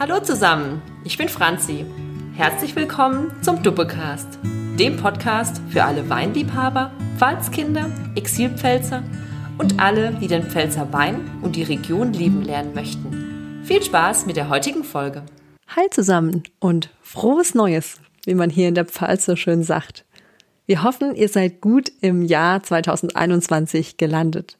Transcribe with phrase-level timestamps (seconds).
[0.00, 1.84] Hallo zusammen, ich bin Franzi.
[2.36, 4.38] Herzlich willkommen zum Duppecast,
[4.78, 9.02] dem Podcast für alle Weinliebhaber, Pfalzkinder, Exilpfälzer
[9.58, 13.64] und alle, die den Pfälzer Wein und die Region lieben lernen möchten.
[13.64, 15.24] Viel Spaß mit der heutigen Folge.
[15.74, 20.04] Hi zusammen und frohes Neues, wie man hier in der Pfalz so schön sagt.
[20.66, 24.58] Wir hoffen, ihr seid gut im Jahr 2021 gelandet.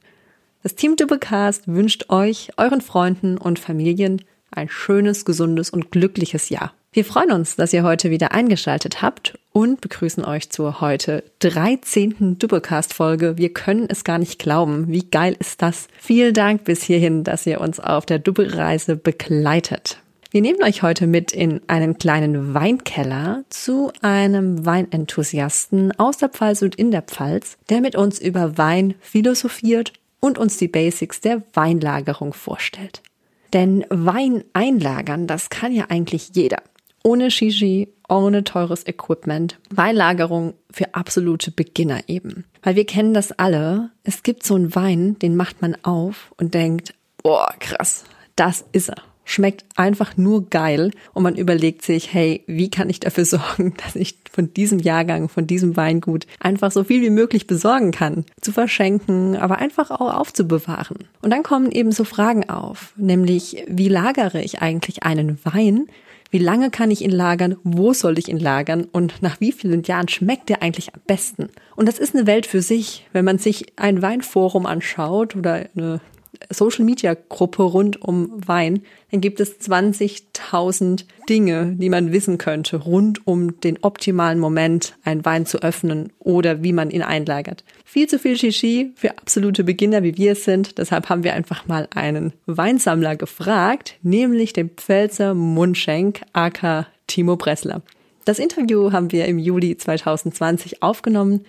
[0.65, 6.73] Das Team Dubbecast wünscht euch, euren Freunden und Familien ein schönes, gesundes und glückliches Jahr.
[6.93, 12.39] Wir freuen uns, dass ihr heute wieder eingeschaltet habt und begrüßen euch zur heute 13.
[12.39, 13.37] Doublecast-Folge.
[13.37, 14.89] Wir können es gar nicht glauben.
[14.89, 15.89] Wie geil ist das?
[15.99, 19.99] Vielen Dank bis hierhin, dass ihr uns auf der Doublereise begleitet.
[20.31, 26.61] Wir nehmen euch heute mit in einen kleinen Weinkeller zu einem Weinenthusiasten aus der Pfalz
[26.63, 31.43] und in der Pfalz, der mit uns über Wein philosophiert und uns die Basics der
[31.55, 33.03] Weinlagerung vorstellt.
[33.53, 36.59] Denn Wein einlagern, das kann ja eigentlich jeder.
[37.05, 39.59] Ohne Shishi, ohne teures Equipment.
[39.71, 42.45] Weinlagerung für absolute Beginner eben.
[42.63, 43.91] Weil wir kennen das alle.
[44.03, 48.05] Es gibt so einen Wein, den macht man auf und denkt, boah, krass,
[48.37, 52.99] das ist er schmeckt einfach nur geil und man überlegt sich, hey, wie kann ich
[52.99, 57.47] dafür sorgen, dass ich von diesem Jahrgang, von diesem Weingut einfach so viel wie möglich
[57.47, 60.99] besorgen kann, zu verschenken, aber einfach auch aufzubewahren.
[61.23, 65.87] Und dann kommen eben so Fragen auf, nämlich wie lagere ich eigentlich einen Wein?
[66.31, 67.57] Wie lange kann ich ihn lagern?
[67.65, 68.87] Wo soll ich ihn lagern?
[68.93, 71.49] Und nach wie vielen Jahren schmeckt der eigentlich am besten?
[71.75, 73.07] Und das ist eine Welt für sich.
[73.13, 76.01] Wenn man sich ein Weinforum anschaut oder eine
[76.51, 82.77] Social Media Gruppe rund um Wein, dann gibt es 20.000 Dinge, die man wissen könnte
[82.77, 87.65] rund um den optimalen Moment, einen Wein zu öffnen oder wie man ihn einlagert.
[87.85, 90.79] Viel zu viel Shishi für absolute Beginner, wie wir es sind.
[90.79, 97.83] Deshalb haben wir einfach mal einen Weinsammler gefragt, nämlich den Pfälzer Mundschenk, aka Timo Bressler.
[98.25, 101.47] Das Interview haben wir im Juli 2020 aufgenommen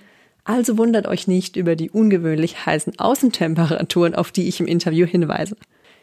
[0.50, 5.56] also wundert euch nicht über die ungewöhnlich heißen Außentemperaturen, auf die ich im Interview hinweise.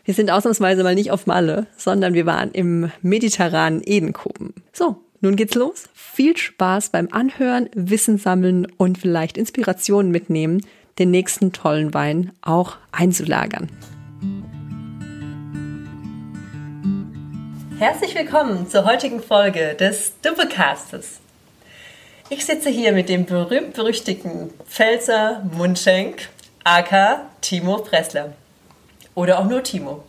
[0.04, 4.54] Wir sind ausnahmsweise mal nicht auf Malle, sondern wir waren im mediterranen Edenkoben.
[4.72, 5.88] So, nun geht's los.
[5.94, 10.64] Viel Spaß beim Anhören, Wissen sammeln und vielleicht Inspirationen mitnehmen,
[11.00, 13.68] den nächsten tollen Wein auch einzulagern.
[17.78, 21.20] Herzlich willkommen zur heutigen Folge des Doppelcastes.
[22.28, 26.28] Ich sitze hier mit dem berühmt-berüchtigten Pfälzer Mundschenk,
[26.64, 28.32] aka Timo Pressler.
[29.14, 30.02] Oder auch nur Timo.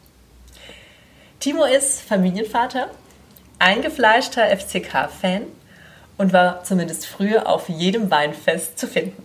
[1.39, 2.89] Timo ist Familienvater,
[3.59, 5.43] eingefleischter FCK-Fan
[6.17, 9.21] und war zumindest früher auf jedem Weinfest zu finden.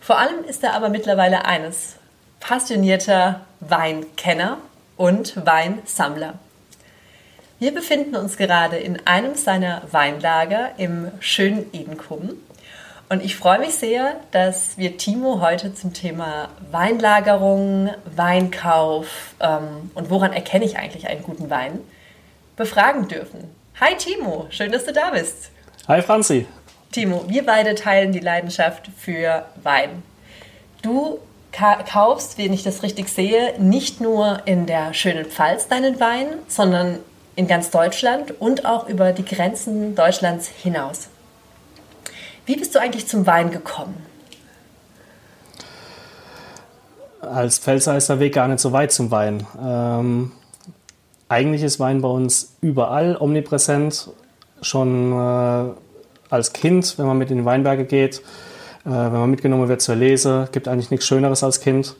[0.00, 1.96] Vor allem ist er aber mittlerweile eines,
[2.38, 4.58] passionierter Weinkenner
[4.96, 6.38] und Weinsammler.
[7.60, 12.34] Wir befinden uns gerade in einem seiner Weinlager im schönen Edenkum.
[13.08, 20.08] Und ich freue mich sehr, dass wir Timo heute zum Thema Weinlagerung, Weinkauf ähm, und
[20.08, 21.80] woran erkenne ich eigentlich einen guten Wein
[22.54, 23.50] befragen dürfen.
[23.80, 25.50] Hi Timo, schön, dass du da bist.
[25.88, 26.46] Hi Franzi.
[26.92, 30.04] Timo, wir beide teilen die Leidenschaft für Wein.
[30.82, 31.18] Du
[31.50, 37.00] kaufst, wenn ich das richtig sehe, nicht nur in der schönen Pfalz deinen Wein, sondern
[37.38, 41.06] in ganz Deutschland und auch über die Grenzen Deutschlands hinaus.
[42.46, 43.94] Wie bist du eigentlich zum Wein gekommen?
[47.20, 49.46] Als Pfälzer ist der Weg gar nicht so weit zum Wein.
[49.62, 50.32] Ähm,
[51.28, 54.10] eigentlich ist Wein bei uns überall omnipräsent.
[54.60, 55.70] Schon äh,
[56.30, 58.18] als Kind, wenn man mit in die Weinberge geht,
[58.84, 61.94] äh, wenn man mitgenommen wird zur Lese, gibt eigentlich nichts Schöneres als Kind.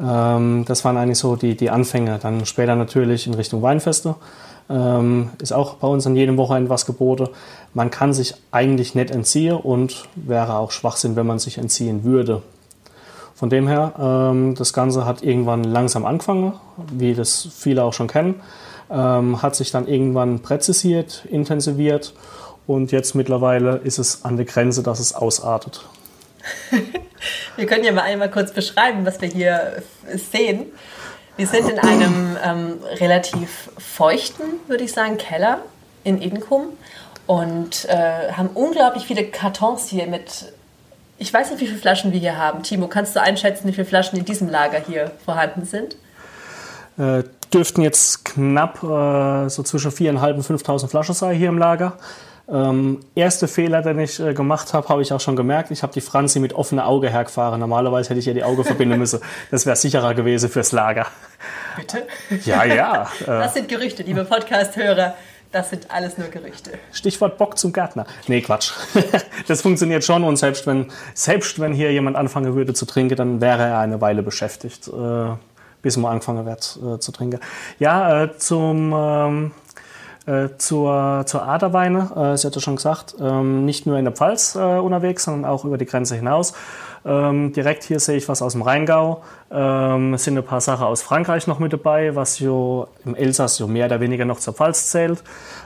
[0.00, 2.18] Ähm, das waren eigentlich so die, die Anfänge.
[2.20, 4.16] Dann später natürlich in Richtung Weinfeste.
[4.70, 7.28] Ähm, ist auch bei uns an jedem Wochenende was geboten.
[7.74, 12.42] Man kann sich eigentlich nicht entziehen und wäre auch Schwachsinn, wenn man sich entziehen würde.
[13.34, 16.52] Von dem her, ähm, das Ganze hat irgendwann langsam angefangen,
[16.92, 18.40] wie das viele auch schon kennen,
[18.90, 22.14] ähm, hat sich dann irgendwann präzisiert, intensiviert
[22.66, 25.84] und jetzt mittlerweile ist es an der Grenze, dass es ausartet.
[27.56, 29.82] wir können ja mal einmal kurz beschreiben, was wir hier
[30.14, 30.66] sehen.
[31.42, 35.58] Wir sind in einem ähm, relativ feuchten, würde ich sagen, Keller
[36.04, 36.68] in Edenkum
[37.26, 40.52] und äh, haben unglaublich viele Kartons hier mit.
[41.18, 42.62] Ich weiß nicht, wie viele Flaschen wir hier haben.
[42.62, 45.96] Timo, kannst du einschätzen, wie viele Flaschen in diesem Lager hier vorhanden sind?
[46.96, 51.98] Äh, dürften jetzt knapp äh, so zwischen 4.500 und 5.000 Flaschen sein hier im Lager.
[52.48, 55.70] Ähm, erste Fehler, den ich äh, gemacht habe, habe ich auch schon gemerkt.
[55.70, 57.60] Ich habe die Franzi mit offenem Auge hergefahren.
[57.60, 59.20] Normalerweise hätte ich ihr die Augen verbinden müssen.
[59.50, 61.06] Das wäre sicherer gewesen fürs Lager.
[61.76, 62.06] Bitte?
[62.44, 63.08] Ja, ja.
[63.22, 65.14] Äh, Das sind Gerüchte, liebe Podcast-Hörer.
[65.52, 66.72] Das sind alles nur Gerüchte.
[66.92, 68.06] Stichwort Bock zum Gärtner.
[68.26, 68.72] Nee, Quatsch.
[69.46, 73.40] Das funktioniert schon und selbst wenn, selbst wenn hier jemand anfangen würde zu trinken, dann
[73.40, 75.36] wäre er eine Weile beschäftigt, äh,
[75.82, 77.40] bis man angefangen wird äh, zu trinken.
[77.78, 79.50] Ja, äh, zum, ähm,
[80.26, 84.54] äh, zur, zur Aderweine, äh, sie hatte schon gesagt, ähm, nicht nur in der Pfalz
[84.54, 86.54] äh, unterwegs, sondern auch über die Grenze hinaus.
[87.04, 89.24] Ähm, direkt hier sehe ich was aus dem Rheingau.
[89.50, 93.58] Ähm, es sind ein paar Sachen aus Frankreich noch mit dabei, was jo im Elsass
[93.58, 95.22] jo mehr oder weniger noch zur Pfalz zählt.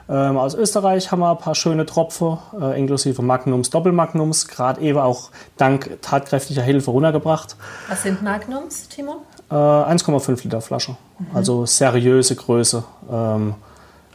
[0.09, 4.99] Ähm, aus Österreich haben wir ein paar schöne Tropfen, äh, inklusive Magnums, Doppelmagnums, gerade eben
[4.99, 7.57] auch dank tatkräftiger Hilfe runtergebracht.
[7.89, 9.17] Was sind Magnums, Timo?
[9.51, 10.97] Äh, 1,5 Liter Flasche,
[11.35, 12.83] also seriöse Größe.
[13.13, 13.55] Ähm,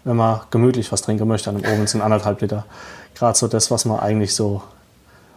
[0.03, 2.65] wenn man gemütlich was trinken möchte, an dem Ofen sind anderthalb Liter.
[3.15, 4.63] Gerade so das, was man eigentlich so,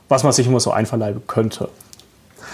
[0.08, 1.69] was man sich immer so einverleiben könnte.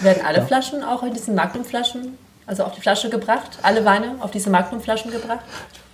[0.01, 2.17] Werden alle Flaschen auch in diesen Magnumflaschen,
[2.51, 3.57] also auf die Flasche gebracht?
[3.61, 5.39] Alle Weine auf diese Magnumflaschen gebracht?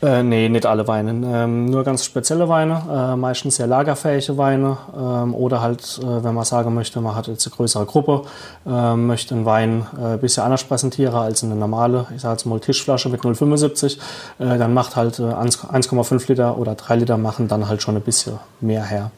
[0.01, 1.11] Äh, nee, nicht alle Weine.
[1.11, 4.77] Ähm, nur ganz spezielle Weine, äh, meistens sehr lagerfähige Weine.
[4.95, 8.23] Ähm, oder halt, äh, wenn man sagen möchte, man hat jetzt eine größere Gruppe,
[8.65, 12.45] äh, möchte einen Wein äh, ein bisschen anders präsentieren als eine normale, ich sage jetzt
[12.45, 13.97] mal Tischflasche mit 0,75,
[14.39, 17.95] äh, dann macht halt äh, 1 1,5 Liter oder 3 Liter machen dann halt schon
[17.95, 19.11] ein bisschen mehr her,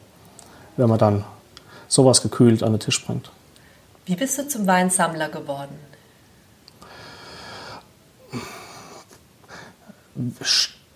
[0.76, 1.24] wenn man dann
[1.88, 3.30] sowas gekühlt an den Tisch bringt.
[4.04, 5.89] Wie bist du zum Weinsammler geworden?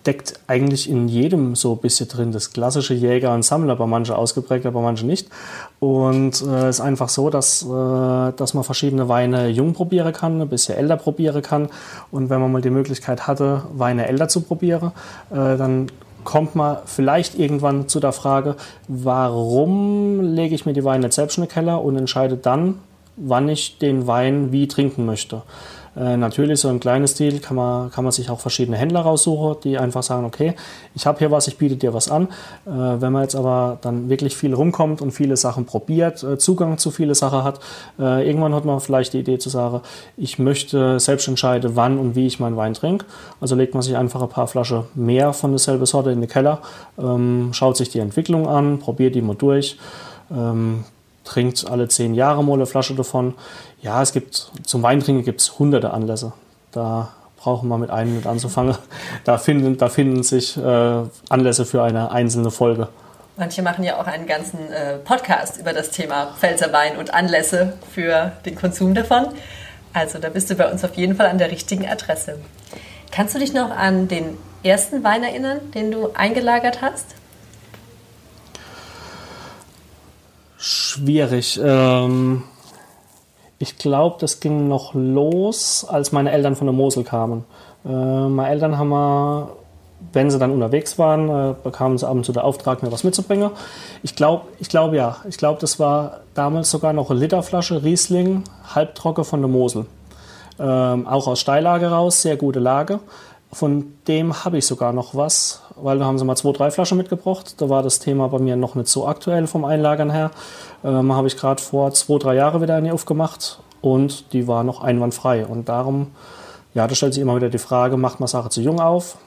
[0.05, 2.31] Steckt eigentlich in jedem so ein bisschen drin.
[2.31, 5.29] Das klassische Jäger und Sammler, bei manchen ausgeprägt, bei manchen nicht.
[5.79, 10.39] Und es äh, ist einfach so, dass, äh, dass man verschiedene Weine jung probieren kann,
[10.41, 11.69] ein bisschen älter probieren kann.
[12.11, 14.91] Und wenn man mal die Möglichkeit hatte, Weine älter zu probieren,
[15.31, 15.87] äh, dann
[16.23, 18.57] kommt man vielleicht irgendwann zu der Frage,
[18.87, 22.79] warum lege ich mir die Weine selbst in den Keller und entscheide dann,
[23.15, 25.41] wann ich den Wein wie trinken möchte.
[25.97, 29.57] Äh, natürlich, so im kleinen Stil kann man, kann man sich auch verschiedene Händler raussuchen,
[29.63, 30.55] die einfach sagen, okay,
[30.93, 32.27] ich habe hier was, ich biete dir was an.
[32.65, 36.77] Äh, wenn man jetzt aber dann wirklich viel rumkommt und viele Sachen probiert, äh, Zugang
[36.77, 37.59] zu viele Sachen hat,
[37.99, 39.81] äh, irgendwann hat man vielleicht die Idee zu sagen,
[40.17, 43.05] ich möchte selbst entscheiden, wann und wie ich meinen Wein trinke.
[43.39, 46.59] Also legt man sich einfach ein paar Flaschen mehr von derselben Sorte in den Keller,
[46.97, 49.77] ähm, schaut sich die Entwicklung an, probiert die mal durch.
[50.31, 50.83] Ähm,
[51.25, 53.33] trinkt alle zehn Jahre mal eine Flasche davon.
[53.81, 56.33] Ja, es gibt zum Weintrinken gibt es hunderte Anlässe.
[56.71, 58.75] Da brauchen wir mit einem nicht anzufangen.
[59.23, 62.87] Da finden, da finden sich äh, Anlässe für eine einzelne Folge.
[63.37, 67.73] Manche machen ja auch einen ganzen äh, Podcast über das Thema Pfälzer Wein und Anlässe
[67.93, 69.27] für den Konsum davon.
[69.93, 72.39] Also da bist du bei uns auf jeden Fall an der richtigen Adresse.
[73.11, 77.15] Kannst du dich noch an den ersten Wein erinnern, den du eingelagert hast?
[80.67, 81.59] Schwierig.
[81.63, 82.41] Ähm,
[83.59, 87.45] ich glaube, das ging noch los, als meine Eltern von der Mosel kamen.
[87.85, 89.49] Äh, meine Eltern haben wir,
[90.11, 93.03] wenn sie dann unterwegs waren, äh, bekamen sie ab und zu den Auftrag, mir was
[93.03, 93.51] mitzubringen.
[94.01, 95.17] Ich glaube, ich glaub, ja.
[95.29, 99.85] Ich glaube, das war damals sogar noch eine Literflasche Riesling, halbtrocken von der Mosel.
[100.57, 103.01] Ähm, auch aus Steillage raus, sehr gute Lage.
[103.51, 106.97] Von dem habe ich sogar noch was, weil da haben sie mal zwei, drei Flaschen
[106.97, 107.55] mitgebracht.
[107.61, 110.31] Da war das Thema bei mir noch nicht so aktuell vom Einlagern her.
[110.83, 114.81] Ähm, habe ich gerade vor zwei, drei Jahren wieder eine aufgemacht und die war noch
[114.81, 115.45] einwandfrei.
[115.45, 116.07] Und darum,
[116.73, 119.17] ja, da stellt sich immer wieder die Frage, macht man Sache zu jung auf,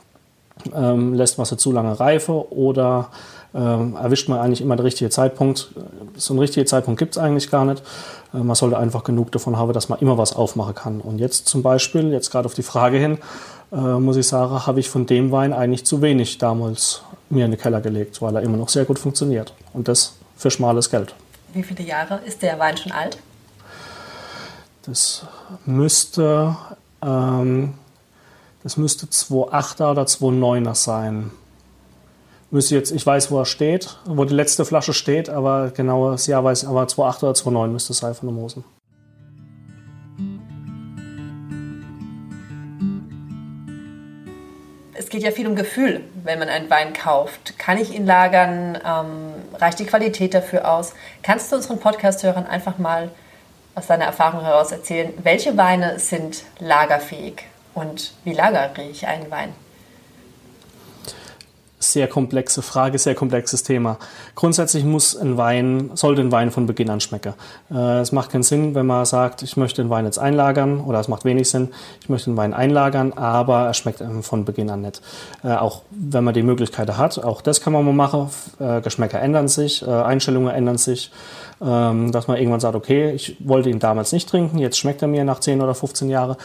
[0.74, 3.08] ähm, lässt man sie zu lange reife oder
[3.54, 5.74] ähm, erwischt man eigentlich immer den richtigen Zeitpunkt.
[6.16, 7.82] So einen richtigen Zeitpunkt gibt es eigentlich gar nicht.
[8.34, 11.00] Äh, man sollte einfach genug davon haben, dass man immer was aufmachen kann.
[11.00, 13.18] Und jetzt zum Beispiel, jetzt gerade auf die Frage hin,
[13.70, 17.60] muss ich sagen, habe ich von dem Wein eigentlich zu wenig damals mir in den
[17.60, 19.52] Keller gelegt, weil er immer noch sehr gut funktioniert.
[19.72, 21.14] Und das für schmales Geld.
[21.52, 23.18] Wie viele Jahre ist der Wein schon alt?
[24.82, 25.26] Das
[25.66, 26.56] müsste,
[27.02, 27.74] ähm,
[28.62, 31.30] das müsste 2,8er oder 2,9er sein.
[32.50, 36.26] Müsste jetzt, ich weiß, wo er steht, wo die letzte Flasche steht, aber genau das
[36.26, 38.64] Jahr weiß ich, aber 2,8 oder 2,9 müsste es sein von der Mosen.
[44.98, 47.56] Es geht ja viel um Gefühl, wenn man einen Wein kauft.
[47.56, 48.76] Kann ich ihn lagern?
[48.84, 50.92] Ähm, reicht die Qualität dafür aus?
[51.22, 53.10] Kannst du unseren Podcast-Hörern einfach mal
[53.76, 59.54] aus deiner Erfahrung heraus erzählen, welche Weine sind lagerfähig und wie lagere ich einen Wein?
[61.78, 63.98] Sehr komplexe Frage, sehr komplexes Thema.
[64.34, 67.34] Grundsätzlich muss ein Wein, sollte ein Wein von Beginn an schmecken.
[67.70, 71.00] Äh, es macht keinen Sinn, wenn man sagt, ich möchte den Wein jetzt einlagern, oder
[71.00, 71.68] es macht wenig Sinn,
[72.02, 75.00] ich möchte den Wein einlagern, aber er schmeckt von Beginn an nicht.
[75.44, 78.30] Äh, auch wenn man die Möglichkeit hat, auch das kann man mal machen.
[78.58, 81.10] Äh, Geschmäcker ändern sich, Einstellungen ändern sich,
[81.60, 85.08] ähm, dass man irgendwann sagt, okay, ich wollte ihn damals nicht trinken, jetzt schmeckt er
[85.08, 86.36] mir nach 10 oder 15 Jahren.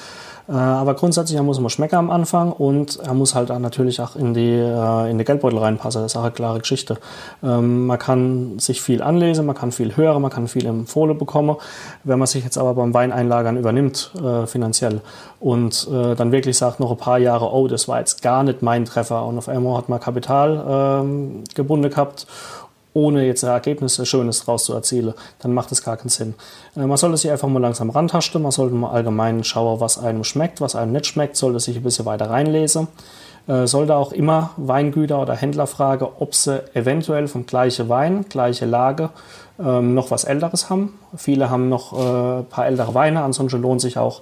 [0.48, 4.16] Äh, aber grundsätzlich, er muss immer schmecken am Anfang und er muss halt natürlich auch
[4.16, 6.02] in die, äh, in die Geldbeutel reinpassen.
[6.02, 6.98] Das ist auch eine klare Geschichte.
[7.42, 11.56] Ähm, man kann sich viel anlesen, man kann viel hören, man kann viel empfohlen bekommen.
[12.04, 15.02] Wenn man sich jetzt aber beim Weineinlagern übernimmt, äh, finanziell,
[15.40, 18.86] und dann wirklich sagt, noch ein paar Jahre, oh, das war jetzt gar nicht mein
[18.86, 22.28] Treffer und auf einmal hat man Kapital ähm, gebunden gehabt
[22.94, 26.36] ohne jetzt Ergebnisse Schönes draus zu erzielen, dann macht es gar keinen Sinn.
[26.76, 30.24] Äh, man sollte sich einfach mal langsam rantasten, man sollte mal allgemein schauen, was einem
[30.24, 32.88] schmeckt, was einem nicht schmeckt, sollte sich ein bisschen weiter reinlesen.
[33.46, 38.66] Äh, sollte auch immer Weingüter oder Händler fragen, ob sie eventuell vom gleichen Wein, gleiche
[38.66, 39.10] Lage,
[39.60, 40.98] ähm, noch was Älteres haben.
[41.16, 44.22] Viele haben noch ein äh, paar ältere Weine, ansonsten lohnt sich auch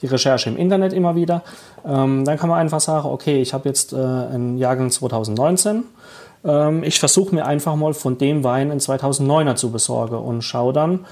[0.00, 1.42] die Recherche im Internet immer wieder.
[1.84, 5.84] Ähm, dann kann man einfach sagen, okay, ich habe jetzt einen Jahrgang 2019
[6.44, 10.72] ähm, ich versuche mir einfach mal von dem Wein in 2009er zu besorgen und schaue
[10.72, 11.06] dann,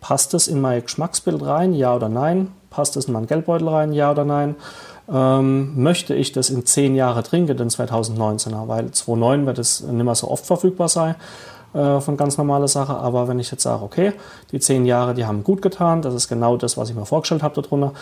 [0.00, 2.52] passt es in mein Geschmacksbild rein, ja oder nein?
[2.70, 4.56] Passt es in meinen Geldbeutel rein, ja oder nein?
[5.10, 10.04] Ähm, möchte ich das in 10 Jahre trinken, den 2019er, weil 2009 wird es nicht
[10.04, 11.14] mehr so oft verfügbar sein
[11.74, 12.94] äh, von ganz normaler Sache.
[12.94, 14.12] Aber wenn ich jetzt sage, okay,
[14.52, 17.42] die 10 Jahre, die haben gut getan, das ist genau das, was ich mir vorgestellt
[17.42, 17.92] habe darunter.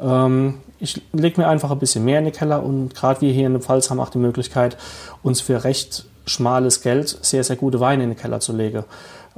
[0.00, 3.46] Ähm, ich lege mir einfach ein bisschen mehr in den Keller und gerade wir hier
[3.46, 4.76] in der Pfalz haben auch die Möglichkeit,
[5.22, 8.84] uns für recht schmales Geld sehr, sehr gute Weine in den Keller zu legen.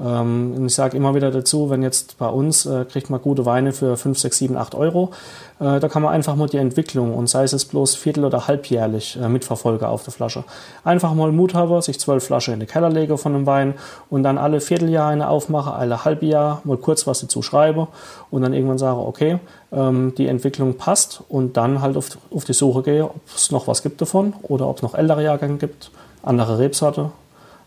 [0.03, 3.73] Ähm, ich sage immer wieder dazu, wenn jetzt bei uns äh, kriegt man gute Weine
[3.73, 5.11] für 5, 6, 7, 8 Euro,
[5.59, 9.19] äh, da kann man einfach mal die Entwicklung und sei es bloß viertel- oder halbjährlich
[9.21, 10.45] äh, mitverfolgen auf der Flasche.
[10.85, 13.75] Einfach mal Mut haben, sich zwölf Flaschen in den Keller legen von einem Wein
[14.09, 17.89] und dann alle Vierteljahr eine aufmache, alle Halbjahr mal kurz was dazu schreibe
[18.31, 19.39] und dann irgendwann sage, okay,
[19.73, 23.67] ähm, die Entwicklung passt und dann halt auf, auf die Suche gehe, ob es noch
[23.67, 25.91] was gibt davon oder ob es noch ältere Jahrgänge gibt
[26.23, 27.13] andere Rebsorte,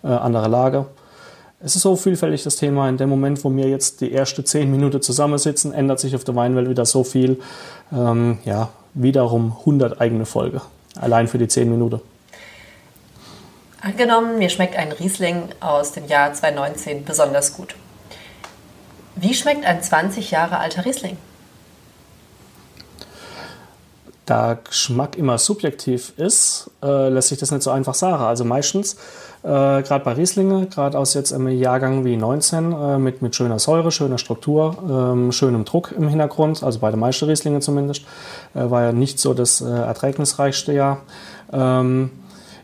[0.04, 0.86] äh, andere Lage.
[1.66, 2.90] Es ist so vielfältig das Thema.
[2.90, 6.36] In dem Moment, wo wir jetzt die ersten zehn Minuten zusammensitzen, ändert sich auf der
[6.36, 7.40] Weinwelt wieder so viel.
[7.92, 10.62] Ähm, ja, wiederum 100 eigene Folge.
[11.00, 12.02] Allein für die zehn Minuten.
[13.82, 17.76] Angenommen, mir schmeckt ein Riesling aus dem Jahr 2019 besonders gut.
[19.16, 21.18] Wie schmeckt ein 20 Jahre alter Riesling?
[24.26, 28.24] Da Geschmack immer subjektiv ist, äh, lässt sich das nicht so einfach sagen.
[28.24, 28.96] Also meistens,
[29.44, 33.60] äh, gerade bei Rieslinge, gerade aus jetzt einem Jahrgang wie 19, äh, mit, mit schöner
[33.60, 38.04] Säure, schöner Struktur, ähm, schönem Druck im Hintergrund, also bei den meisten Rieslinge zumindest,
[38.54, 41.02] äh, war ja nicht so das äh, erträgnisreichste Jahr,
[41.52, 42.12] ähm,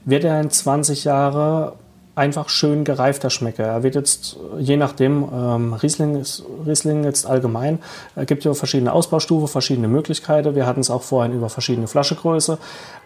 [0.05, 1.73] wird er in 20 Jahre
[2.19, 3.63] einfach schön gereifter schmecke.
[3.63, 7.79] Er wird jetzt, je nachdem, ähm, Riesling, ist, Riesling jetzt allgemein,
[8.15, 10.53] äh, gibt ja verschiedene Ausbaustufen, verschiedene Möglichkeiten.
[10.53, 12.57] Wir hatten es auch vorhin über verschiedene Flaschegröße.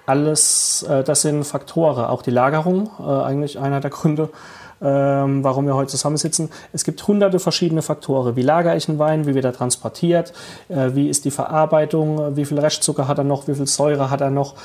[0.08, 4.30] Alles, äh, das sind Faktoren, auch die Lagerung, äh, eigentlich einer der Gründe,
[4.84, 6.50] ähm, warum wir heute zusammensitzen.
[6.74, 8.36] Es gibt hunderte verschiedene Faktoren.
[8.36, 9.26] Wie lagere ich einen Wein?
[9.26, 10.34] Wie wird er transportiert?
[10.70, 12.36] Äh, wie ist die Verarbeitung?
[12.36, 13.48] Wie viel Restzucker hat er noch?
[13.48, 14.56] Wie viel Säure hat er noch?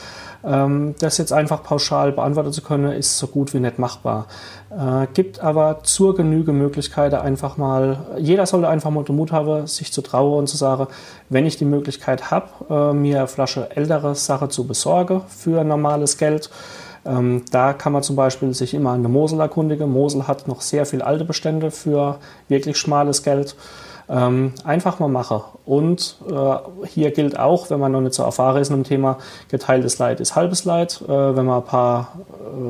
[0.45, 4.27] Ähm, das jetzt einfach pauschal beantworten zu können, ist so gut wie nicht machbar.
[4.71, 9.67] Äh, gibt aber zur Genüge Möglichkeiten einfach mal, jeder sollte einfach mal den Mut haben,
[9.67, 10.87] sich zu trauen und zu sagen,
[11.29, 16.19] wenn ich die Möglichkeit habe, äh, mir eine Flasche ältere Sache zu besorgen für normales
[16.19, 16.51] Geld,
[17.05, 19.91] ähm, da kann man zum Beispiel sich immer an der Mosel erkundigen.
[19.91, 23.57] Mosel hat noch sehr viel alte Bestände für wirklich schmales Geld.
[24.11, 25.43] Ähm, einfach mal machen.
[25.67, 29.19] Und äh, hier gilt auch, wenn man noch nicht so erfahren ist in dem Thema,
[29.51, 31.03] geteiltes Leid ist halbes Leid.
[31.07, 32.13] Äh, wenn man ein paar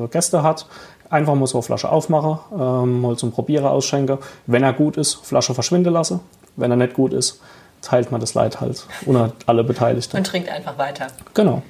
[0.04, 0.66] äh, Gäste hat,
[1.10, 4.18] einfach mal so eine Flasche aufmachen, ähm, mal zum Probierer ausschenken.
[4.46, 6.20] Wenn er gut ist, Flasche verschwinden lassen.
[6.56, 7.40] Wenn er nicht gut ist,
[7.82, 10.16] teilt man das Leid halt unter alle Beteiligten.
[10.16, 11.06] Und trinkt einfach weiter.
[11.34, 11.62] Genau.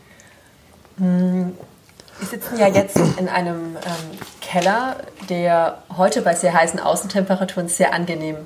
[2.18, 4.96] Wir sitzen ja jetzt in einem ähm, Keller,
[5.28, 8.36] der heute bei sehr heißen Außentemperaturen sehr angenehm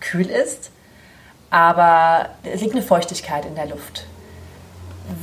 [0.00, 0.70] kühl ist,
[1.50, 4.06] aber es liegt eine Feuchtigkeit in der Luft.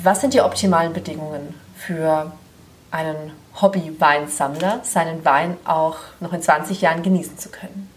[0.03, 2.31] Was sind die optimalen Bedingungen für
[2.91, 3.31] einen
[3.61, 7.89] Hobby-Weinsammler, seinen Wein auch noch in 20 Jahren genießen zu können?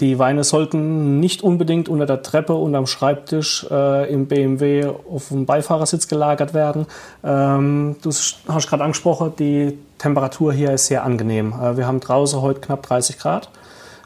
[0.00, 5.28] Die Weine sollten nicht unbedingt unter der Treppe und am Schreibtisch äh, im BMW auf
[5.28, 6.86] dem Beifahrersitz gelagert werden.
[7.24, 11.52] Ähm, du hast gerade angesprochen, die Temperatur hier ist sehr angenehm.
[11.52, 13.50] Äh, wir haben draußen heute knapp 30 Grad.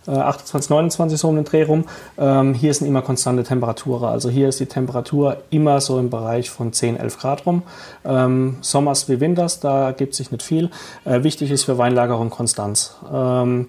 [0.05, 1.85] 28, 29 so um den Dreh rum.
[2.19, 4.09] Ähm, hier sind immer konstante Temperaturen.
[4.09, 7.63] Also hier ist die Temperatur immer so im Bereich von 10, 11 Grad rum.
[8.05, 10.71] Ähm, Sommers wie Winters, da gibt sich nicht viel.
[11.05, 12.97] Äh, wichtig ist für Weinlagerung Konstanz.
[13.13, 13.69] Ähm,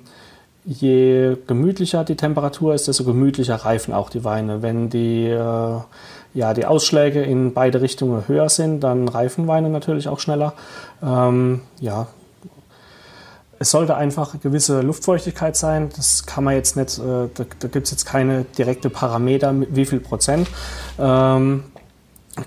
[0.66, 4.62] je gemütlicher die Temperatur ist, desto gemütlicher reifen auch die Weine.
[4.62, 5.78] Wenn die, äh,
[6.34, 10.54] ja, die Ausschläge in beide Richtungen höher sind, dann reifen Weine natürlich auch schneller.
[11.02, 12.08] Ähm, ja,
[13.60, 15.90] es sollte einfach gewisse Luftfeuchtigkeit sein.
[15.96, 19.86] Das kann man jetzt nicht, äh, da, da gibt es jetzt keine direkte Parameter, wie
[19.86, 20.48] viel Prozent.
[21.00, 21.64] Ähm,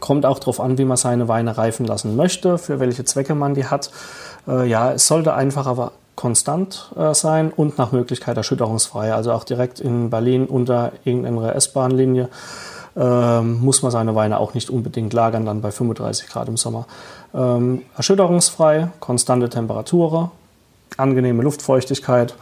[0.00, 3.54] kommt auch darauf an, wie man seine Weine reifen lassen möchte, für welche Zwecke man
[3.54, 3.90] die hat.
[4.48, 9.12] Äh, ja, es sollte einfach aber konstant äh, sein und nach Möglichkeit erschütterungsfrei.
[9.14, 12.28] Also auch direkt in Berlin unter irgendeiner S-Bahn-Linie
[12.96, 16.86] ähm, muss man seine Weine auch nicht unbedingt lagern, dann bei 35 Grad im Sommer.
[17.34, 20.30] Ähm, erschütterungsfrei, konstante Temperaturen,
[20.96, 22.34] angenehme Luftfeuchtigkeit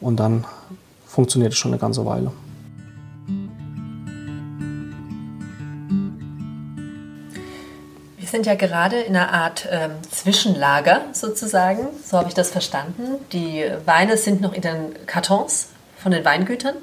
[0.00, 0.44] und dann
[1.06, 2.30] funktioniert es schon eine ganze Weile.
[8.28, 13.24] Wir sind ja gerade in einer Art ähm, Zwischenlager sozusagen, so habe ich das verstanden.
[13.32, 16.74] Die Weine sind noch in den Kartons von den Weingütern.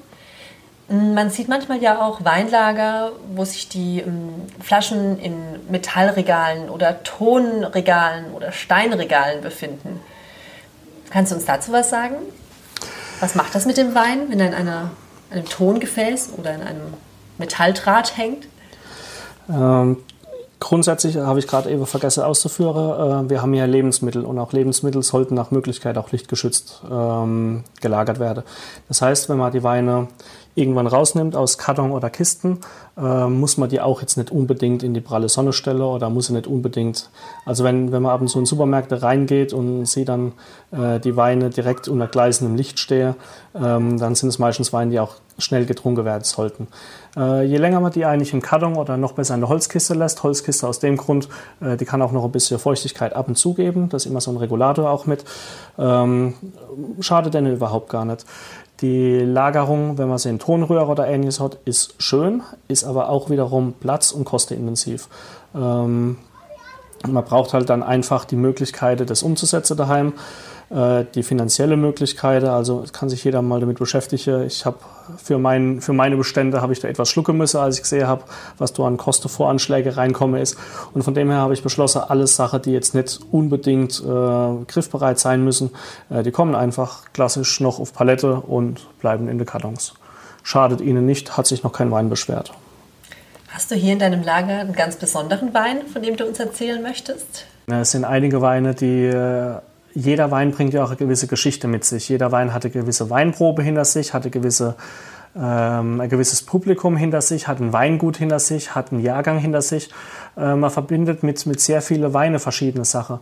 [0.87, 5.35] Man sieht manchmal ja auch Weinlager, wo sich die ähm, Flaschen in
[5.69, 9.99] Metallregalen oder Tonregalen oder Steinregalen befinden.
[11.11, 12.15] Kannst du uns dazu was sagen?
[13.19, 14.89] Was macht das mit dem Wein, wenn er in einer,
[15.29, 16.93] einem Tongefäß oder in einem
[17.37, 18.47] Metalldraht hängt?
[19.47, 19.97] Ähm,
[20.65, 25.03] Grundsätzlich habe ich gerade eben vergessen auszuführen, äh, wir haben hier Lebensmittel und auch Lebensmittel
[25.03, 28.43] sollten nach Möglichkeit auch lichtgeschützt ähm, gelagert werden.
[28.87, 30.07] Das heißt, wenn man die Weine
[30.55, 32.59] irgendwann rausnimmt aus Karton oder Kisten,
[32.97, 36.27] äh, muss man die auch jetzt nicht unbedingt in die pralle Sonne stellen oder muss
[36.27, 37.09] sie nicht unbedingt.
[37.45, 40.31] Also wenn, wenn man ab und zu in Supermärkte reingeht und sieht dann
[40.71, 43.15] äh, die Weine direkt unter gleißendem Licht stehen,
[43.53, 46.67] ähm, dann sind es meistens Weine, die auch schnell getrunken werden sollten.
[47.17, 50.23] Äh, je länger man die eigentlich im Karton oder noch besser in der Holzkiste lässt,
[50.23, 51.27] Holzkiste aus dem Grund,
[51.59, 54.21] äh, die kann auch noch ein bisschen Feuchtigkeit ab und zu geben, das ist immer
[54.21, 55.25] so ein Regulator auch mit,
[55.77, 56.33] ähm,
[57.01, 58.25] schadet denn überhaupt gar nicht.
[58.81, 63.29] Die Lagerung, wenn man sie in Tonröhre oder ähnliches hat, ist schön, ist aber auch
[63.29, 65.07] wiederum platz- und kostenintensiv.
[65.53, 66.17] Ähm,
[67.07, 70.13] man braucht halt dann einfach die Möglichkeit, das umzusetzen daheim.
[70.69, 74.45] Äh, die finanzielle Möglichkeit, also kann sich jeder mal damit beschäftigen.
[74.47, 74.77] Ich habe
[75.23, 78.23] für, mein, für meine Bestände habe ich da etwas schlucken müssen, als ich gesehen habe,
[78.57, 80.57] was da an Kostenvoranschläge reinkomme ist.
[80.93, 85.19] Und von dem her habe ich beschlossen, alles Sachen, die jetzt nicht unbedingt äh, griffbereit
[85.19, 85.69] sein müssen,
[86.09, 89.93] äh, die kommen einfach klassisch noch auf Palette und bleiben in den Kartons.
[90.41, 92.51] Schadet ihnen nicht, hat sich noch kein Wein beschwert.
[93.49, 96.81] Hast du hier in deinem Lager einen ganz besonderen Wein, von dem du uns erzählen
[96.81, 97.45] möchtest?
[97.67, 99.59] Es sind einige Weine, die äh,
[99.95, 102.09] jeder Wein bringt ja auch eine gewisse Geschichte mit sich.
[102.09, 104.75] Jeder Wein hat eine gewisse Weinprobe hinter sich, hat eine gewisse,
[105.35, 109.61] ähm, ein gewisses Publikum hinter sich, hat ein Weingut hinter sich, hat einen Jahrgang hinter
[109.61, 109.89] sich.
[110.37, 113.19] Äh, man verbindet mit, mit sehr vielen Weine verschiedene Sachen.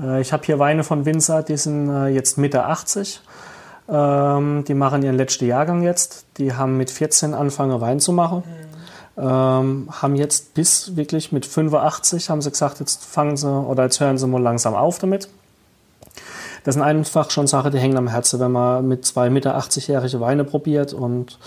[0.00, 3.20] Äh, ich habe hier Weine von Winzer, die sind äh, jetzt Mitte 80.
[3.86, 6.24] Ähm, die machen ihren letzten Jahrgang jetzt.
[6.38, 8.44] Die haben mit 14 angefangen Wein zu machen.
[9.18, 14.00] Ähm, haben jetzt bis wirklich mit 85 haben sie gesagt, jetzt fangen sie oder jetzt
[14.00, 15.28] hören sie mal langsam auf damit.
[16.64, 20.20] Das sind einfach schon Sachen, die hängen am Herzen, wenn man mit zwei Mitte 80-jährige
[20.20, 21.38] Weine probiert und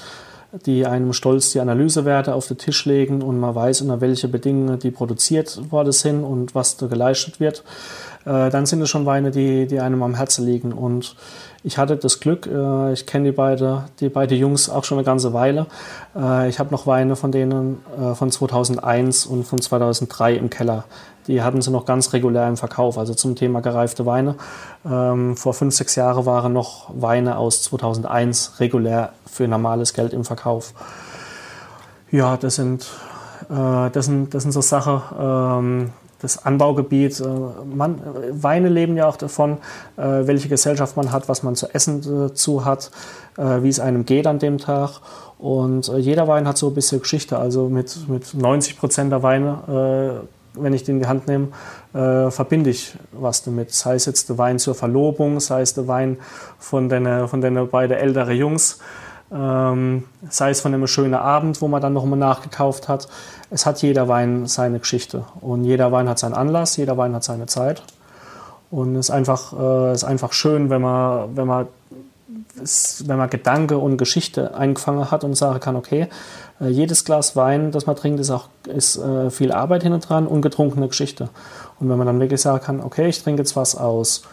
[0.66, 4.80] die einem stolz die Analysewerte auf den Tisch legen und man weiß, unter welche Bedingungen
[4.80, 7.64] die produziert worden sind und was da geleistet wird,
[8.26, 10.72] äh, dann sind es schon Weine, die, die einem am Herzen liegen.
[10.72, 11.16] Und
[11.68, 15.06] ich hatte das Glück, äh, ich kenne die beiden die beide Jungs auch schon eine
[15.06, 15.68] ganze Weile.
[16.16, 20.86] Äh, ich habe noch Weine von denen äh, von 2001 und von 2003 im Keller.
[21.28, 24.36] Die hatten sie noch ganz regulär im Verkauf, also zum Thema gereifte Weine.
[24.90, 30.24] Ähm, vor fünf, sechs Jahren waren noch Weine aus 2001 regulär für normales Geld im
[30.24, 30.74] Verkauf.
[32.12, 32.88] Ja, das sind,
[33.50, 35.02] äh, das sind, das sind so Sachen.
[35.20, 37.20] Ähm, das Anbaugebiet.
[37.20, 37.26] Äh,
[37.74, 38.02] man,
[38.32, 39.58] Weine leben ja auch davon,
[39.98, 42.92] äh, welche Gesellschaft man hat, was man zu essen dazu hat,
[43.38, 45.02] äh, wie es einem geht an dem Tag.
[45.38, 47.38] Und jeder Wein hat so ein bisschen Geschichte.
[47.38, 50.28] Also mit, mit 90 Prozent der Weine
[50.60, 51.50] wenn ich den in die Hand nehme,
[51.94, 53.74] äh, verbinde ich was damit.
[53.74, 56.18] Sei es jetzt der Wein zur Verlobung, sei es der Wein
[56.60, 58.80] von den, von den beiden älteren Jungs,
[59.32, 63.08] ähm, sei es von einem schönen Abend, wo man dann nochmal nachgekauft hat.
[63.50, 67.24] Es hat jeder Wein seine Geschichte und jeder Wein hat seinen Anlass, jeder Wein hat
[67.24, 67.82] seine Zeit.
[68.70, 71.68] Und es ist einfach, äh, ist einfach schön, wenn man, wenn man
[73.06, 76.08] wenn man Gedanke und Geschichte eingefangen hat und sagen kann, okay,
[76.60, 80.28] äh, jedes Glas Wein, das man trinkt, ist auch ist, äh, viel Arbeit hinten dran
[80.28, 81.30] und getrunkene Geschichte.
[81.80, 84.24] Und wenn man dann wirklich sagen kann, okay, ich trinke jetzt was aus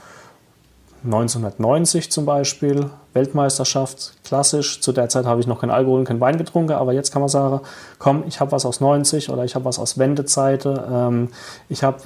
[1.04, 4.80] 1990 zum Beispiel, Weltmeisterschaft, klassisch.
[4.80, 7.20] Zu der Zeit habe ich noch kein Alkohol und kein Wein getrunken, aber jetzt kann
[7.20, 7.60] man sagen,
[7.98, 10.88] komm, ich habe was aus 90 oder ich habe was aus Wendezeite.
[10.90, 11.28] Ähm,
[11.68, 11.98] ich habe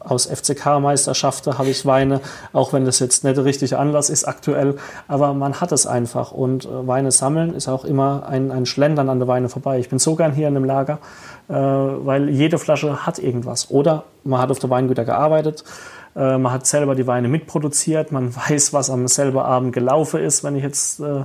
[0.00, 2.20] aus FCK-Meisterschaften habe ich Weine,
[2.52, 6.32] auch wenn das jetzt nicht der richtige Anlass ist aktuell, aber man hat es einfach
[6.32, 9.78] und äh, Weine sammeln ist auch immer ein, ein Schlendern an der Weine vorbei.
[9.78, 10.98] Ich bin so gern hier in dem Lager,
[11.48, 13.70] äh, weil jede Flasche hat irgendwas.
[13.70, 15.64] Oder man hat auf der Weingüter gearbeitet,
[16.16, 20.44] äh, man hat selber die Weine mitproduziert, man weiß, was am selben Abend gelaufen ist,
[20.44, 21.24] wenn ich jetzt äh,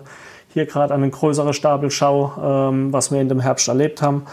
[0.54, 4.26] hier gerade an einen größeren Stapel schaue, ähm, was wir in dem Herbst erlebt haben.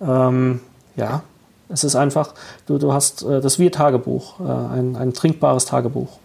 [0.00, 0.60] Ähm,
[0.96, 1.22] ja,
[1.70, 2.34] es ist einfach,
[2.66, 6.18] du, du hast äh, das wie Tagebuch, äh, ein, ein trinkbares Tagebuch.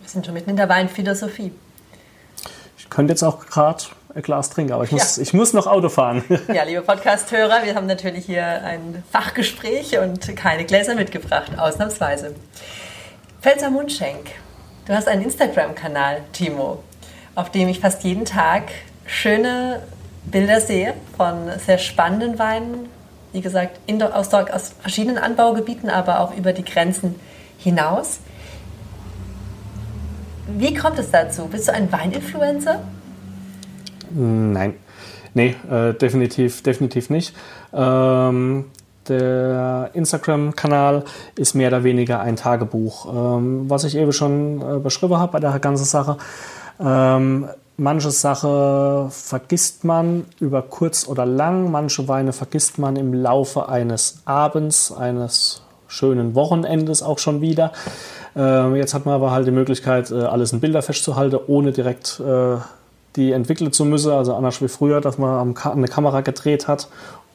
[0.00, 1.52] Wir sind schon mitten in der Weinphilosophie.
[2.76, 3.84] Ich könnte jetzt auch gerade
[4.14, 5.22] ein Glas trinken, aber ich muss, ja.
[5.22, 6.24] ich muss noch Auto fahren.
[6.52, 12.34] Ja, liebe Podcast-Hörer, wir haben natürlich hier ein Fachgespräch und keine Gläser mitgebracht, ausnahmsweise.
[13.40, 14.32] Pfälzer Mundschenk,
[14.86, 16.82] du hast einen Instagram-Kanal, Timo,
[17.36, 18.64] auf dem ich fast jeden Tag
[19.06, 19.80] schöne
[20.24, 22.88] Bilder sehe von sehr spannenden Weinen,
[23.32, 27.14] wie gesagt, in, aus, aus verschiedenen Anbaugebieten, aber auch über die Grenzen
[27.58, 28.18] hinaus.
[30.48, 31.46] Wie kommt es dazu?
[31.46, 32.80] Bist du ein Weininfluencer?
[34.10, 34.74] Nein,
[35.34, 37.36] nee, äh, definitiv, definitiv nicht.
[37.72, 38.64] Ähm,
[39.08, 41.04] der Instagram-Kanal
[41.36, 43.06] ist mehr oder weniger ein Tagebuch.
[43.12, 46.16] Ähm, was ich eben schon äh, beschrieben habe bei der ganzen Sache.
[46.80, 47.48] Ähm,
[47.80, 54.22] Manche Sache vergisst man über kurz oder lang, manche Weine vergisst man im Laufe eines
[54.24, 57.70] Abends, eines schönen Wochenendes auch schon wieder.
[58.34, 62.18] Äh, jetzt hat man aber halt die Möglichkeit, äh, alles in Bilder festzuhalten, ohne direkt
[62.18, 62.56] äh,
[63.14, 64.10] die entwickeln zu müssen.
[64.10, 66.88] Also anders wie früher, dass man eine Kamera gedreht hat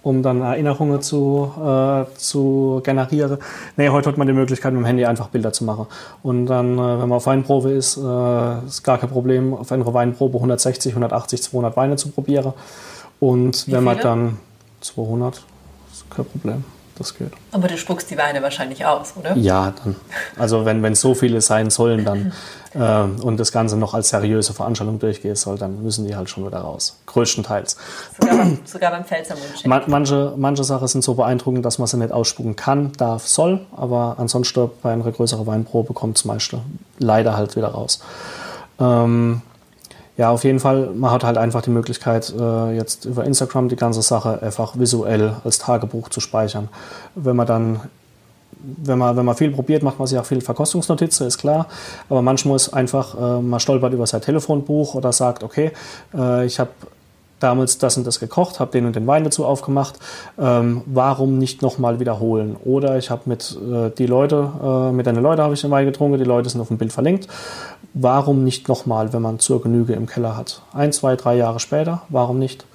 [0.04, 3.38] um dann Erinnerungen zu, äh, zu generieren.
[3.78, 5.88] Nee, heute hat man die Möglichkeit, mit dem Handy einfach Bilder zu machen.
[6.22, 9.92] Und dann, äh, wenn man auf Weinprobe ist, äh, ist gar kein Problem, auf einer
[9.94, 12.54] Weinprobe 160, 180, 200 Weine zu probieren.
[13.20, 14.38] Und Wie wenn man dann
[14.82, 15.42] 200,
[15.92, 16.64] ist kein Problem
[16.98, 17.32] das geht.
[17.52, 19.36] Aber du spuckst die Weine wahrscheinlich aus, oder?
[19.36, 19.96] Ja, dann.
[20.38, 22.34] Also wenn es so viele sein sollen, dann
[22.74, 26.46] äh, und das Ganze noch als seriöse Veranstaltung durchgehen soll, dann müssen die halt schon
[26.46, 27.00] wieder raus.
[27.06, 27.78] Größtenteils.
[28.20, 29.66] Sogar, beim, sogar beim Pfälzermund.
[29.66, 33.66] Man, manche, manche Sachen sind so beeindruckend, dass man sie nicht ausspucken kann, darf, soll,
[33.76, 36.60] aber ansonsten bei einer größeren Weinprobe kommt es meiste
[37.00, 38.00] leider halt wieder raus.
[38.80, 39.42] Ähm,
[40.16, 43.76] ja, auf jeden Fall, man hat halt einfach die Möglichkeit, äh, jetzt über Instagram die
[43.76, 46.70] ganze Sache einfach visuell als Tagebuch zu speichern.
[47.16, 47.80] Wenn man dann,
[48.62, 51.68] wenn man, wenn man viel probiert, macht man sich auch viel Verkostungsnotizen, ist klar.
[52.10, 55.72] Aber manchmal ist einfach, äh, man stolpert über sein Telefonbuch oder sagt, okay,
[56.14, 56.70] äh, ich habe
[57.44, 59.96] damals das und das gekocht, habe den und den Wein dazu aufgemacht.
[60.40, 62.56] Ähm, warum nicht nochmal wiederholen?
[62.64, 65.86] Oder ich habe mit äh, die Leute, äh, mit den Leuten habe ich den Wein
[65.86, 67.28] getrunken, die Leute sind auf dem Bild verlinkt.
[67.94, 70.62] Warum nicht nochmal, wenn man zur Genüge im Keller hat?
[70.74, 72.66] Ein, zwei, drei Jahre später, warum nicht?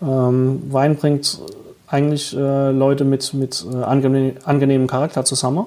[0.00, 1.40] Ähm, Wein bringt
[1.86, 5.66] eigentlich äh, Leute mit, mit äh, angenehm, angenehmem Charakter zusammen.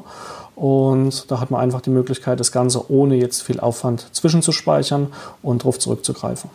[0.56, 5.08] Und da hat man einfach die Möglichkeit, das Ganze ohne jetzt viel Aufwand zwischenzuspeichern
[5.44, 6.50] und darauf zurückzugreifen.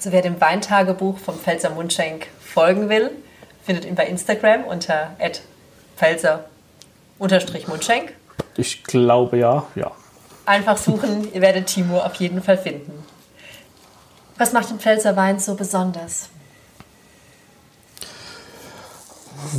[0.00, 3.10] Also wer dem Weintagebuch vom Pfälzer Mundschenk folgen will,
[3.62, 5.14] findet ihn bei Instagram unter
[5.98, 8.14] pfälzer-mundschenk.
[8.56, 9.92] Ich glaube ja, ja.
[10.46, 13.04] Einfach suchen, ihr werdet Timo auf jeden Fall finden.
[14.38, 16.30] Was macht den Pfälzer Wein so besonders?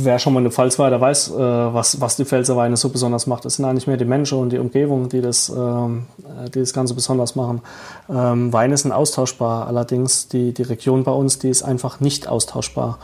[0.00, 2.76] Wer schon mal in der Pfalz war, der weiß, äh, was, was die Pfälzer Weine
[2.76, 3.44] so besonders macht.
[3.44, 6.06] Es sind eigentlich mehr die Menschen und die Umgebung, die das, ähm,
[6.54, 7.60] die das Ganze besonders machen.
[8.08, 12.98] Ähm, Weine sind austauschbar, allerdings die, die Region bei uns, die ist einfach nicht austauschbar.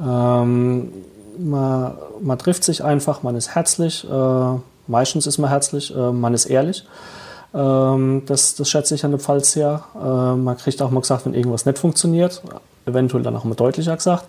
[0.00, 0.92] Ähm,
[1.38, 6.34] man, man trifft sich einfach, man ist herzlich, äh, meistens ist man herzlich, äh, man
[6.34, 6.84] ist ehrlich.
[7.54, 9.84] Ähm, das, das schätze ich an der Pfalz sehr.
[9.94, 12.42] Äh, man kriegt auch mal gesagt, wenn irgendwas nicht funktioniert,
[12.86, 14.24] eventuell dann auch mal deutlicher gesagt.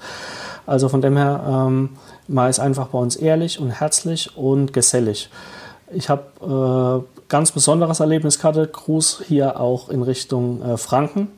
[0.66, 1.90] Also von dem her, ähm,
[2.28, 5.30] man ist einfach bei uns ehrlich und herzlich und gesellig.
[5.92, 11.30] Ich habe äh, ganz besonderes Erlebnis gehabt, Gruß hier auch in Richtung äh, Franken.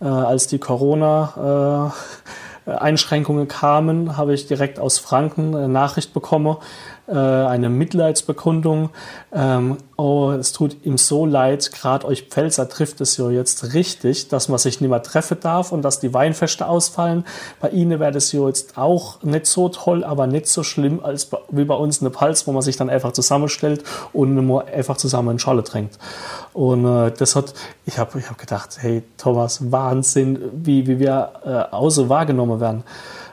[0.00, 6.56] Äh, als die Corona äh, Einschränkungen kamen, habe ich direkt aus Franken eine Nachricht bekommen,
[7.08, 8.90] äh, eine Mitleidsbekundung.
[9.32, 14.28] Ähm, oh, es tut ihm so leid, gerade euch Pfälzer trifft es ja jetzt richtig,
[14.28, 17.24] dass man sich nicht mehr treffen darf und dass die Weinfeste ausfallen.
[17.60, 21.28] Bei Ihnen wäre das ja jetzt auch nicht so toll, aber nicht so schlimm als
[21.50, 24.96] wie bei uns in der Pfalz, wo man sich dann einfach zusammenstellt und nur einfach
[24.96, 25.98] zusammen in Schale trinkt.
[26.52, 27.54] Und äh, das hat,
[27.86, 32.84] ich habe ich hab gedacht, hey Thomas, Wahnsinn, wie, wie wir äh, außer wahrgenommen werden.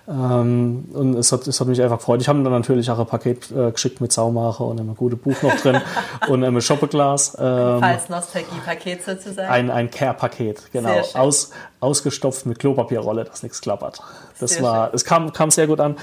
[0.10, 2.20] Ähm, und es hat, es hat mich einfach gefreut.
[2.22, 5.40] Ich habe dann natürlich auch ein Paket äh, geschickt mit Saumacher und einem guten Buch
[5.44, 5.82] noch drin
[6.28, 7.38] und einem Shoppeglas.
[7.40, 9.50] Ähm, Falls Nostalgie-Paket sozusagen.
[9.50, 11.00] Ein, ein Care-Paket, genau.
[11.14, 14.02] Aus, ausgestopft mit Klopapierrolle, dass nichts klappert.
[14.40, 15.96] Das sehr war, es kam, kam sehr gut an.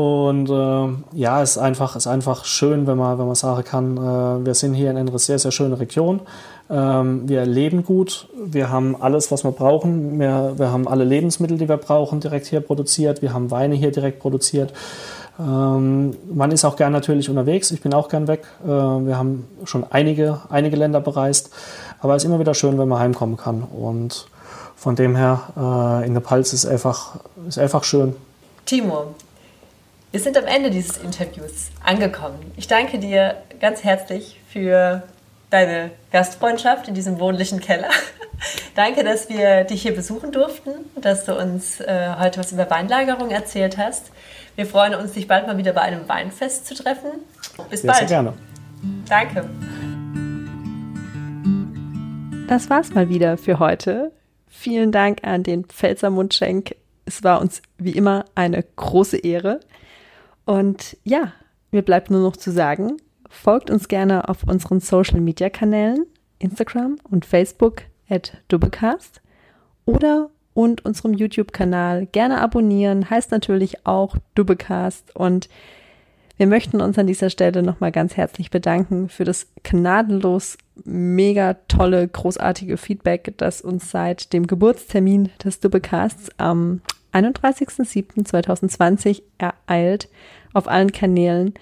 [0.00, 3.96] Und äh, ja, es ist einfach, ist einfach schön, wenn man, wenn man sagen kann,
[3.96, 6.20] äh, wir sind hier in einer sehr, sehr schönen Region.
[6.70, 10.18] Ähm, wir leben gut, wir haben alles, was wir brauchen.
[10.18, 13.20] Wir, wir haben alle Lebensmittel, die wir brauchen, direkt hier produziert.
[13.20, 14.72] Wir haben Weine hier direkt produziert.
[15.38, 17.70] Ähm, man ist auch gern natürlich unterwegs.
[17.70, 18.46] Ich bin auch gern weg.
[18.64, 21.50] Äh, wir haben schon einige, einige Länder bereist.
[22.00, 23.64] Aber es ist immer wieder schön, wenn man heimkommen kann.
[23.64, 24.28] Und
[24.76, 28.14] von dem her, äh, in der Palz ist einfach, ist einfach schön.
[28.64, 29.14] Timo,
[30.12, 32.38] wir sind am Ende dieses Interviews angekommen.
[32.56, 35.04] Ich danke dir ganz herzlich für
[35.50, 37.90] deine Gastfreundschaft in diesem wohnlichen Keller.
[38.74, 40.70] danke, dass wir dich hier besuchen durften,
[41.00, 44.10] dass du uns äh, heute was über Weinlagerung erzählt hast.
[44.56, 47.10] Wir freuen uns, dich bald mal wieder bei einem Weinfest zu treffen.
[47.70, 47.98] Bis bald.
[47.98, 48.32] Sehr gerne.
[49.08, 49.48] Danke.
[52.48, 54.10] Das war's mal wieder für heute.
[54.48, 56.74] Vielen Dank an den Pfälzer Mundschenk.
[57.04, 59.60] Es war uns wie immer eine große Ehre.
[60.50, 61.32] Und ja,
[61.70, 62.96] mir bleibt nur noch zu sagen,
[63.28, 66.06] folgt uns gerne auf unseren Social Media Kanälen,
[66.40, 69.22] Instagram und Facebook at Doublecast
[69.84, 75.14] oder und unserem YouTube-Kanal gerne abonnieren, heißt natürlich auch Doublecast.
[75.14, 75.48] Und
[76.36, 82.08] wir möchten uns an dieser Stelle nochmal ganz herzlich bedanken für das gnadenlos mega tolle,
[82.08, 86.80] großartige Feedback, das uns seit dem Geburtstermin des Doublecasts am
[87.12, 90.08] 31.07.2020 ereilt
[90.52, 91.54] auf allen Kanälen.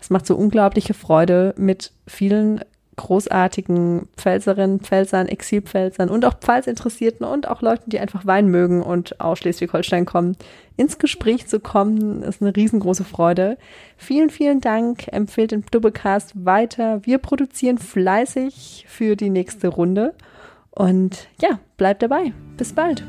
[0.00, 2.60] Es macht so unglaubliche Freude mit vielen
[2.96, 9.20] großartigen Pfälzerinnen, Pfälzern, Exilpfälzern und auch Pfalzinteressierten und auch Leuten, die einfach Wein mögen und
[9.20, 10.36] aus Schleswig-Holstein kommen,
[10.76, 13.56] ins Gespräch zu kommen, ist eine riesengroße Freude.
[13.96, 15.08] Vielen, vielen Dank.
[15.08, 17.04] Empfehlt den Doublecast weiter.
[17.04, 20.14] Wir produzieren fleißig für die nächste Runde.
[20.70, 22.32] Und ja, bleibt dabei.
[22.56, 23.04] Bis bald.